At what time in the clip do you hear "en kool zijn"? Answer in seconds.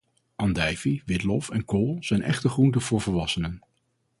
1.49-2.21